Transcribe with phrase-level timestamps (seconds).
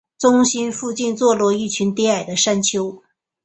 [0.17, 3.03] 中心附近坐落了一群低矮的山丘。